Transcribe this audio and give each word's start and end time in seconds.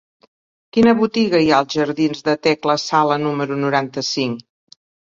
Quina 0.77 0.93
botiga 1.01 1.41
hi 1.43 1.51
ha 1.53 1.59
als 1.65 1.77
jardins 1.81 2.27
de 2.31 2.37
Tecla 2.49 2.81
Sala 2.89 3.21
número 3.29 3.63
noranta-cinc? 3.65 4.47